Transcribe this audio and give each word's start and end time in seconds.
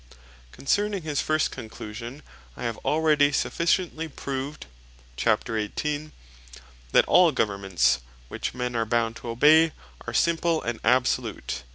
Concerning 0.51 1.03
his 1.03 1.21
first 1.21 1.51
Conclusion, 1.51 2.23
I 2.57 2.63
have 2.63 2.79
already 2.79 3.31
sufficiently 3.31 4.07
proved 4.07 4.65
(chapt. 5.15 5.47
18.) 5.47 6.11
that 6.91 7.05
all 7.05 7.31
Governments 7.31 7.99
which 8.27 8.55
men 8.55 8.75
are 8.75 8.83
bound 8.87 9.15
to 9.17 9.29
obey, 9.29 9.73
are 10.07 10.13
Simple, 10.15 10.59
and 10.63 10.79
Absolute. 10.83 11.61